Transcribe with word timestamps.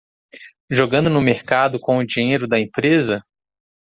Jogando 0.67 1.11
no 1.11 1.21
mercado 1.21 1.79
com 1.79 1.97
o 1.99 2.03
dinheiro 2.03 2.47
da 2.47 2.59
empresa? 2.59 3.23